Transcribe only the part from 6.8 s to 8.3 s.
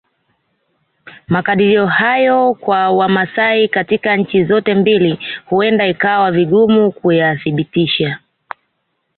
kuyathibitisha